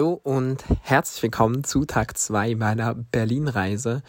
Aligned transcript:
Hallo 0.00 0.18
und 0.22 0.64
herzlich 0.80 1.22
willkommen 1.22 1.64
zu 1.64 1.84
Tag 1.84 2.16
2 2.16 2.54
meiner 2.54 2.94
Berlin-Reise. 2.94 4.02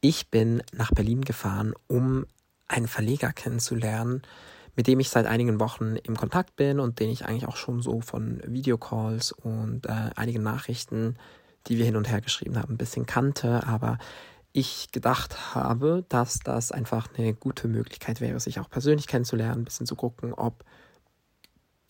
Ich 0.00 0.30
bin 0.30 0.62
nach 0.72 0.92
Berlin 0.92 1.22
gefahren, 1.22 1.74
um 1.88 2.26
einen 2.68 2.86
Verleger 2.86 3.32
kennenzulernen, 3.32 4.22
mit 4.76 4.86
dem 4.86 5.00
ich 5.00 5.10
seit 5.10 5.26
einigen 5.26 5.58
Wochen 5.58 5.96
im 5.96 6.16
Kontakt 6.16 6.54
bin 6.54 6.78
und 6.78 7.00
den 7.00 7.10
ich 7.10 7.24
eigentlich 7.24 7.48
auch 7.48 7.56
schon 7.56 7.82
so 7.82 8.00
von 8.00 8.40
Videocalls 8.46 9.32
und 9.32 9.86
äh, 9.86 10.10
einigen 10.14 10.44
Nachrichten, 10.44 11.16
die 11.66 11.76
wir 11.76 11.86
hin 11.86 11.96
und 11.96 12.08
her 12.08 12.20
geschrieben 12.20 12.56
haben, 12.56 12.74
ein 12.74 12.78
bisschen 12.78 13.06
kannte, 13.06 13.66
aber 13.66 13.98
ich 14.52 14.92
gedacht 14.92 15.56
habe, 15.56 16.04
dass 16.08 16.38
das 16.38 16.70
einfach 16.70 17.08
eine 17.18 17.34
gute 17.34 17.66
Möglichkeit 17.66 18.20
wäre, 18.20 18.38
sich 18.38 18.60
auch 18.60 18.70
persönlich 18.70 19.08
kennenzulernen, 19.08 19.62
ein 19.62 19.64
bisschen 19.64 19.86
zu 19.86 19.96
gucken, 19.96 20.32
ob, 20.34 20.64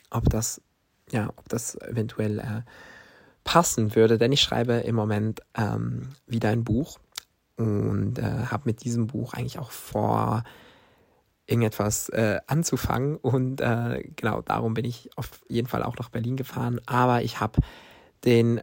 ob 0.08 0.26
das, 0.30 0.62
ja, 1.10 1.28
ob 1.36 1.50
das 1.50 1.74
eventuell 1.82 2.38
äh, 2.38 2.62
passen 3.46 3.94
würde, 3.94 4.18
denn 4.18 4.32
ich 4.32 4.42
schreibe 4.42 4.74
im 4.74 4.94
Moment 4.94 5.40
ähm, 5.56 6.10
wieder 6.26 6.50
ein 6.50 6.64
Buch 6.64 6.98
und 7.56 8.18
äh, 8.18 8.46
habe 8.50 8.64
mit 8.66 8.84
diesem 8.84 9.06
Buch 9.06 9.32
eigentlich 9.32 9.58
auch 9.58 9.70
vor, 9.70 10.44
irgendetwas 11.46 12.08
äh, 12.10 12.40
anzufangen. 12.46 13.16
Und 13.16 13.60
äh, 13.60 14.02
genau 14.16 14.42
darum 14.42 14.74
bin 14.74 14.84
ich 14.84 15.10
auf 15.16 15.40
jeden 15.48 15.68
Fall 15.68 15.82
auch 15.82 15.96
nach 15.96 16.10
Berlin 16.10 16.36
gefahren. 16.36 16.80
Aber 16.86 17.22
ich 17.22 17.40
habe 17.40 17.60
den 18.24 18.60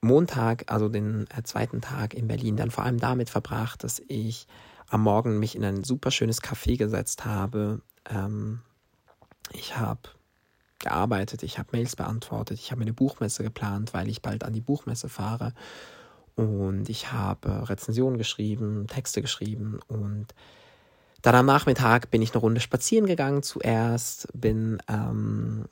Montag, 0.00 0.70
also 0.70 0.88
den 0.88 1.26
äh, 1.36 1.42
zweiten 1.42 1.80
Tag 1.80 2.14
in 2.14 2.28
Berlin, 2.28 2.56
dann 2.56 2.70
vor 2.70 2.84
allem 2.84 2.98
damit 2.98 3.30
verbracht, 3.30 3.82
dass 3.84 4.02
ich 4.08 4.46
am 4.88 5.02
Morgen 5.02 5.38
mich 5.38 5.56
in 5.56 5.64
ein 5.64 5.84
super 5.84 6.10
schönes 6.10 6.42
Café 6.42 6.76
gesetzt 6.76 7.24
habe. 7.24 7.80
Ähm, 8.10 8.60
ich 9.52 9.78
habe 9.78 10.00
gearbeitet, 10.82 11.42
ich 11.42 11.58
habe 11.58 11.70
Mails 11.72 11.96
beantwortet, 11.96 12.58
ich 12.58 12.70
habe 12.70 12.82
eine 12.82 12.92
Buchmesse 12.92 13.42
geplant, 13.42 13.94
weil 13.94 14.08
ich 14.08 14.22
bald 14.22 14.44
an 14.44 14.52
die 14.52 14.60
Buchmesse 14.60 15.08
fahre. 15.08 15.54
Und 16.34 16.88
ich 16.88 17.12
habe 17.12 17.68
Rezensionen 17.68 18.18
geschrieben, 18.18 18.86
Texte 18.86 19.20
geschrieben 19.20 19.80
und 19.88 20.28
dann 21.20 21.34
am 21.36 21.46
Nachmittag 21.46 22.10
bin 22.10 22.20
ich 22.20 22.32
eine 22.32 22.40
Runde 22.40 22.60
spazieren 22.60 23.06
gegangen 23.06 23.42
zuerst, 23.42 24.28
bin 24.34 24.82
ähm, 24.88 25.66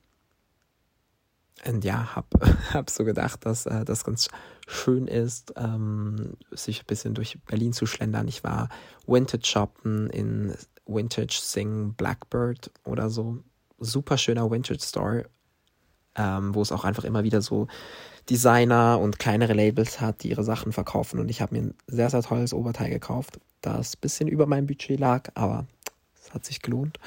und 1.66 1.84
ja, 1.84 2.14
hab, 2.14 2.26
hab 2.72 2.90
so 2.90 3.04
gedacht, 3.04 3.44
dass 3.44 3.66
äh, 3.66 3.84
das 3.84 4.04
ganz 4.04 4.28
schön 4.66 5.06
ist, 5.06 5.52
ähm, 5.56 6.34
sich 6.52 6.82
ein 6.82 6.86
bisschen 6.86 7.14
durch 7.14 7.38
Berlin 7.44 7.72
zu 7.72 7.86
schlendern. 7.86 8.28
Ich 8.28 8.44
war 8.44 8.68
Vintage 9.06 9.46
shoppen 9.46 10.08
in 10.10 10.54
Vintage 10.86 11.40
Sing 11.42 11.94
Blackbird 11.94 12.70
oder 12.84 13.10
so 13.10 13.42
super 13.80 14.18
schöner 14.18 14.50
Vintage 14.50 14.82
Store, 14.82 15.26
ähm, 16.16 16.54
wo 16.54 16.62
es 16.62 16.72
auch 16.72 16.84
einfach 16.84 17.04
immer 17.04 17.24
wieder 17.24 17.40
so 17.42 17.66
Designer 18.28 18.98
und 19.00 19.18
kleinere 19.18 19.54
Labels 19.54 20.00
hat, 20.00 20.22
die 20.22 20.30
ihre 20.30 20.44
Sachen 20.44 20.72
verkaufen. 20.72 21.18
Und 21.18 21.30
ich 21.30 21.40
habe 21.40 21.54
mir 21.54 21.62
ein 21.62 21.74
sehr, 21.86 22.10
sehr 22.10 22.22
tolles 22.22 22.54
Oberteil 22.54 22.90
gekauft, 22.90 23.40
das 23.60 23.94
ein 23.94 24.00
bisschen 24.00 24.28
über 24.28 24.46
meinem 24.46 24.66
Budget 24.66 25.00
lag, 25.00 25.30
aber 25.34 25.66
es 26.22 26.32
hat 26.32 26.44
sich 26.44 26.62
gelohnt. 26.62 26.98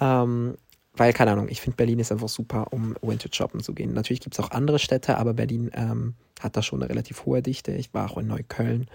Ähm, 0.00 0.56
weil, 0.94 1.12
keine 1.12 1.30
Ahnung, 1.30 1.48
ich 1.48 1.60
finde 1.60 1.76
Berlin 1.76 2.00
ist 2.00 2.10
einfach 2.10 2.28
super, 2.28 2.72
um 2.72 2.96
Vintage 3.02 3.34
shoppen 3.34 3.60
zu 3.60 3.72
gehen. 3.72 3.92
Natürlich 3.92 4.20
gibt 4.20 4.34
es 4.34 4.44
auch 4.44 4.50
andere 4.50 4.80
Städte, 4.80 5.16
aber 5.16 5.32
Berlin 5.32 5.70
ähm, 5.74 6.14
hat 6.40 6.56
da 6.56 6.62
schon 6.62 6.82
eine 6.82 6.90
relativ 6.90 7.24
hohe 7.24 7.40
Dichte. 7.40 7.72
Ich 7.72 7.94
war 7.94 8.10
auch 8.10 8.18
in 8.18 8.26
Neukölln 8.26 8.88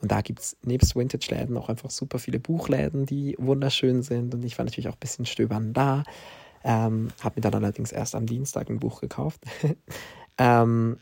und 0.00 0.12
da 0.12 0.20
gibt 0.20 0.40
es 0.40 0.56
nebst 0.62 0.94
Vintage-Läden 0.94 1.56
auch 1.56 1.68
einfach 1.68 1.90
super 1.90 2.18
viele 2.18 2.38
Buchläden, 2.38 3.06
die 3.06 3.34
wunderschön 3.38 4.02
sind. 4.02 4.34
Und 4.34 4.44
ich 4.44 4.56
war 4.56 4.64
natürlich 4.64 4.88
auch 4.88 4.94
ein 4.94 5.00
bisschen 5.00 5.26
stöbern 5.26 5.72
da. 5.72 6.04
Ähm, 6.64 7.08
habe 7.20 7.36
mir 7.36 7.42
dann 7.42 7.54
allerdings 7.54 7.92
erst 7.92 8.14
am 8.14 8.26
Dienstag 8.26 8.68
ein 8.68 8.80
Buch 8.80 9.00
gekauft. 9.00 9.40
ähm, 10.38 10.98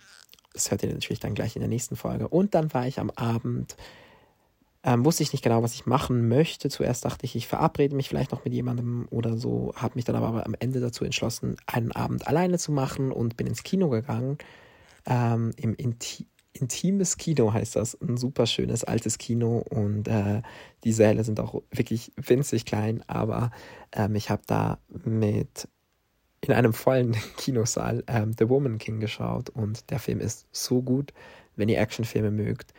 das 0.52 0.70
hört 0.70 0.82
ihr 0.82 0.92
natürlich 0.92 1.20
dann 1.20 1.34
gleich 1.34 1.56
in 1.56 1.60
der 1.60 1.68
nächsten 1.68 1.96
Folge. 1.96 2.28
Und 2.28 2.54
dann 2.54 2.72
war 2.72 2.86
ich 2.86 2.98
am 2.98 3.10
Abend, 3.10 3.76
ähm, 4.82 5.04
wusste 5.04 5.22
ich 5.22 5.32
nicht 5.32 5.42
genau, 5.42 5.62
was 5.62 5.74
ich 5.74 5.86
machen 5.86 6.28
möchte. 6.28 6.70
Zuerst 6.70 7.04
dachte 7.04 7.26
ich, 7.26 7.36
ich 7.36 7.46
verabrede 7.46 7.94
mich 7.94 8.08
vielleicht 8.08 8.32
noch 8.32 8.44
mit 8.44 8.54
jemandem 8.54 9.06
oder 9.10 9.36
so, 9.36 9.72
habe 9.76 9.96
mich 9.96 10.04
dann 10.04 10.16
aber 10.16 10.46
am 10.46 10.56
Ende 10.58 10.80
dazu 10.80 11.04
entschlossen, 11.04 11.56
einen 11.66 11.92
Abend 11.92 12.26
alleine 12.26 12.58
zu 12.58 12.72
machen 12.72 13.12
und 13.12 13.36
bin 13.36 13.46
ins 13.46 13.62
Kino 13.62 13.88
gegangen. 13.90 14.38
Ähm, 15.04 15.52
Im 15.56 15.74
Inti 15.74 16.26
intimes 16.60 17.16
Kino 17.16 17.52
heißt 17.52 17.76
das. 17.76 18.00
Ein 18.00 18.16
super 18.16 18.46
schönes 18.46 18.84
altes 18.84 19.18
Kino 19.18 19.58
und 19.58 20.08
äh, 20.08 20.42
die 20.84 20.92
Säle 20.92 21.24
sind 21.24 21.40
auch 21.40 21.62
wirklich 21.70 22.12
winzig 22.16 22.64
klein, 22.64 23.02
aber 23.06 23.50
ähm, 23.92 24.14
ich 24.14 24.30
habe 24.30 24.42
da 24.46 24.78
mit 25.04 25.68
in 26.40 26.52
einem 26.52 26.72
vollen 26.72 27.12
Kinosaal 27.36 28.04
ähm, 28.06 28.32
The 28.38 28.48
Woman 28.48 28.78
King 28.78 29.00
geschaut 29.00 29.50
und 29.50 29.90
der 29.90 29.98
Film 29.98 30.20
ist 30.20 30.46
so 30.52 30.82
gut, 30.82 31.12
wenn 31.56 31.68
ihr 31.68 31.80
Actionfilme 31.80 32.30
mögt 32.30 32.72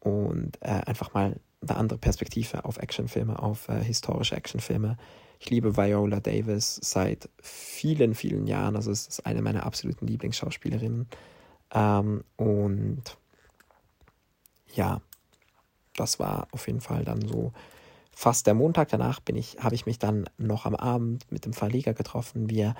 und 0.00 0.56
äh, 0.60 0.82
einfach 0.86 1.14
mal 1.14 1.40
eine 1.62 1.76
andere 1.76 1.98
Perspektive 1.98 2.64
auf 2.64 2.78
Actionfilme, 2.78 3.42
auf 3.42 3.68
äh, 3.68 3.82
historische 3.82 4.36
Actionfilme. 4.36 4.96
Ich 5.38 5.50
liebe 5.50 5.76
Viola 5.76 6.20
Davis 6.20 6.78
seit 6.82 7.28
vielen, 7.40 8.14
vielen 8.14 8.46
Jahren. 8.46 8.76
Also 8.76 8.90
es 8.90 9.06
ist 9.06 9.26
eine 9.26 9.42
meiner 9.42 9.66
absoluten 9.66 10.06
Lieblingsschauspielerinnen. 10.06 11.06
Ähm, 11.74 12.24
und 12.36 13.02
ja, 14.72 15.00
das 15.96 16.18
war 16.18 16.48
auf 16.52 16.66
jeden 16.66 16.80
Fall 16.80 17.04
dann 17.04 17.26
so 17.26 17.52
fast 18.12 18.46
der 18.46 18.54
Montag 18.54 18.88
danach 18.88 19.20
bin 19.20 19.36
ich, 19.36 19.58
habe 19.60 19.74
ich 19.74 19.86
mich 19.86 19.98
dann 19.98 20.28
noch 20.38 20.66
am 20.66 20.74
Abend 20.74 21.30
mit 21.30 21.44
dem 21.44 21.52
Verleger 21.52 21.94
getroffen. 21.94 22.48
Wir 22.48 22.74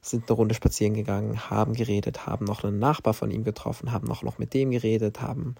sind 0.00 0.28
eine 0.28 0.36
Runde 0.36 0.54
spazieren 0.54 0.94
gegangen, 0.94 1.48
haben 1.48 1.74
geredet, 1.74 2.26
haben 2.26 2.44
noch 2.44 2.64
einen 2.64 2.80
Nachbar 2.80 3.14
von 3.14 3.30
ihm 3.30 3.44
getroffen, 3.44 3.92
haben 3.92 4.08
noch, 4.08 4.22
noch 4.22 4.38
mit 4.38 4.52
dem 4.54 4.72
geredet, 4.72 5.20
haben 5.20 5.54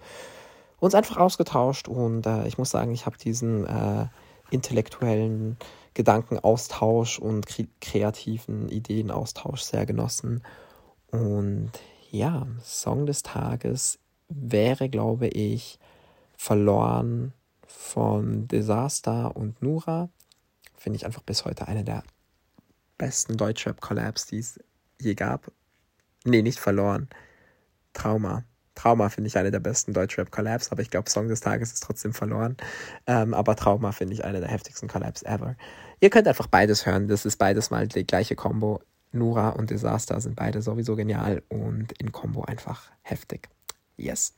uns 0.79 0.95
einfach 0.95 1.17
ausgetauscht 1.17 1.87
und 1.87 2.25
äh, 2.25 2.45
ich 2.47 2.57
muss 2.57 2.69
sagen, 2.69 2.91
ich 2.91 3.05
habe 3.05 3.17
diesen 3.17 3.65
äh, 3.65 4.07
intellektuellen 4.51 5.57
Gedankenaustausch 5.93 7.19
und 7.19 7.45
kreativen 7.79 8.67
Ideenaustausch 8.67 9.61
sehr 9.61 9.85
genossen. 9.85 10.43
Und 11.11 11.71
ja, 12.13 12.45
Song 12.63 13.07
des 13.07 13.23
Tages 13.23 13.97
wäre, 14.29 14.87
glaube 14.87 15.27
ich, 15.27 15.79
verloren 16.37 17.33
von 17.65 18.47
Disaster 18.47 19.35
und 19.35 19.61
Nura. 19.63 20.09
Finde 20.77 20.97
ich 20.97 21.05
einfach 21.05 21.23
bis 21.23 21.43
heute 21.43 21.67
eine 21.67 21.83
der 21.83 22.03
besten 22.99 23.35
Deutschrap-Collabs, 23.35 24.27
die 24.27 24.37
es 24.37 24.59
je 25.01 25.15
gab. 25.15 25.51
Nee, 26.23 26.43
nicht 26.43 26.59
verloren. 26.59 27.09
Trauma. 27.93 28.43
Trauma 28.75 29.09
finde 29.09 29.27
ich 29.27 29.37
eine 29.37 29.51
der 29.51 29.59
besten 29.59 29.93
Deutschrap-Collabs, 29.93 30.71
aber 30.71 30.83
ich 30.83 30.91
glaube, 30.91 31.09
Song 31.09 31.27
des 31.27 31.41
Tages 31.41 31.73
ist 31.73 31.81
trotzdem 31.83 32.13
verloren. 32.13 32.57
Ähm, 33.07 33.33
aber 33.33 33.55
Trauma 33.55 33.91
finde 33.91 34.13
ich 34.13 34.23
eine 34.23 34.39
der 34.39 34.49
heftigsten 34.49 34.87
Collabs 34.87 35.23
ever. 35.23 35.55
Ihr 35.99 36.11
könnt 36.11 36.27
einfach 36.27 36.47
beides 36.47 36.85
hören. 36.85 37.07
Das 37.07 37.25
ist 37.25 37.37
beides 37.37 37.71
mal 37.71 37.87
die 37.87 38.05
gleiche 38.05 38.35
Combo. 38.35 38.81
Nura 39.13 39.49
und 39.49 39.69
Disaster 39.69 40.19
sind 40.19 40.35
beide 40.35 40.61
sowieso 40.61 40.95
genial 40.95 41.43
und 41.49 41.91
in 41.93 42.11
Combo 42.11 42.43
einfach 42.43 42.91
heftig. 43.01 43.49
Yes. 43.95 44.33